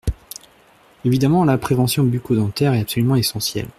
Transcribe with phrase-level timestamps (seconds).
[1.05, 3.69] Évidemment, la prévention bucco-dentaire est absolument essentielle.